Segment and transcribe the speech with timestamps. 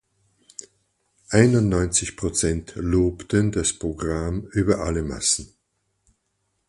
[1.29, 5.53] Einundneunzig Prozent lobten das Programm über alle Maßen.